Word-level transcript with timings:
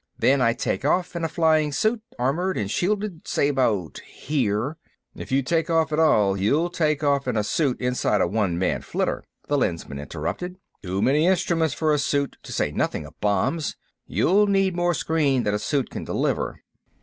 Then 0.17 0.41
I 0.41 0.53
take 0.53 0.83
off 0.83 1.15
in 1.15 1.23
a 1.23 1.29
flying 1.29 1.71
suit, 1.71 2.01
armored 2.17 2.57
and 2.57 2.71
shielded, 2.71 3.27
say 3.27 3.49
about 3.49 3.99
here...." 3.99 4.77
"If 5.15 5.31
you 5.31 5.43
take 5.43 5.69
off 5.69 5.91
at 5.93 5.99
all, 5.99 6.35
you'll 6.37 6.71
take 6.71 7.03
off 7.03 7.27
in 7.27 7.37
a 7.37 7.43
suit, 7.43 7.79
inside 7.79 8.19
a 8.19 8.25
one 8.25 8.57
man 8.57 8.81
flitter," 8.81 9.23
the 9.47 9.59
Lensman 9.59 9.99
interrupted. 9.99 10.57
"Too 10.81 11.03
many 11.03 11.27
instruments 11.27 11.75
for 11.75 11.93
a 11.93 11.99
suit, 11.99 12.37
to 12.41 12.51
say 12.51 12.71
nothing 12.71 13.05
of 13.05 13.13
bombs, 13.21 13.75
and 14.07 14.15
you'll 14.17 14.47
need 14.47 14.75
more 14.75 14.95
screen 14.95 15.43
than 15.43 15.53
a 15.53 15.59
suit 15.59 15.91
can 15.91 16.03
deliver. 16.03 16.59